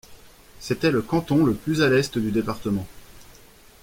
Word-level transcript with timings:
C'était 0.59 0.89
le 0.89 1.03
canton 1.03 1.45
le 1.45 1.53
plus 1.53 1.83
à 1.83 1.89
l'est 1.91 2.17
du 2.17 2.31
département. 2.31 2.87